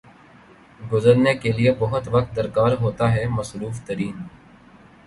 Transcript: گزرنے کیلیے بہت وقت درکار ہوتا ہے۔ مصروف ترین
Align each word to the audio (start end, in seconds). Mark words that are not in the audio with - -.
گزرنے 0.91 1.33
کیلیے 1.33 1.71
بہت 1.79 2.03
وقت 2.11 2.35
درکار 2.35 2.71
ہوتا 2.81 3.13
ہے۔ 3.13 3.23
مصروف 3.27 3.75
ترین 3.85 4.17